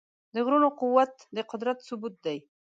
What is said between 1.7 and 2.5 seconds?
ثبوت دی.